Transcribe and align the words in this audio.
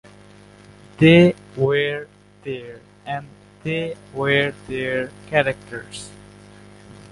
They 0.97 1.35
were 1.55 2.07
there, 2.43 2.81
and 3.05 3.27
they 3.61 3.95
were 4.15 4.51
their 4.67 5.11
characters. 5.27 6.09